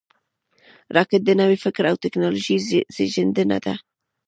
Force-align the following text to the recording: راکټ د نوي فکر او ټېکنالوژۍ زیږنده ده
راکټ 0.95 1.21
د 1.25 1.31
نوي 1.41 1.57
فکر 1.63 1.83
او 1.89 1.95
ټېکنالوژۍ 2.03 2.57
زیږنده 2.95 3.57
ده 3.65 3.73